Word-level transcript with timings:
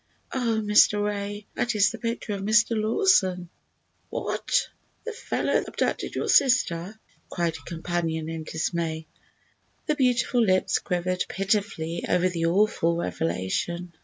"Oh, 0.33 0.59
Mr. 0.63 1.05
Ray, 1.05 1.45
that 1.53 1.75
is 1.75 1.91
the 1.91 1.99
picture 1.99 2.33
of 2.33 2.41
Mr. 2.41 2.71
Lawson!" 2.71 3.49
"What! 4.09 4.67
the 5.05 5.11
fellow 5.13 5.53
that 5.53 5.67
abducted 5.67 6.15
your 6.15 6.27
sister?" 6.27 6.99
cried 7.29 7.55
her 7.55 7.63
companion 7.67 8.27
in 8.27 8.43
dismay. 8.43 9.05
The 9.85 9.93
beautiful 9.93 10.43
lips 10.43 10.79
quivered 10.79 11.25
pitifully 11.29 12.03
over 12.09 12.29
the 12.29 12.47
awful 12.47 12.97
revelation. 12.97 13.93